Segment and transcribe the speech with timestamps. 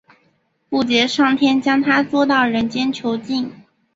[0.67, 3.53] 布杰上天将它捉到人间囚禁。